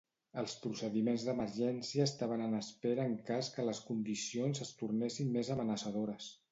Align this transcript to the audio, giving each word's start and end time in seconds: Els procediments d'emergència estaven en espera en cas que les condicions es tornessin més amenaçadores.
Els 0.41 0.53
procediments 0.61 1.25
d'emergència 1.27 2.07
estaven 2.09 2.43
en 2.47 2.57
espera 2.61 3.07
en 3.11 3.15
cas 3.31 3.53
que 3.59 3.67
les 3.69 3.83
condicions 3.93 4.67
es 4.69 4.77
tornessin 4.83 5.35
més 5.39 5.55
amenaçadores. 5.59 6.37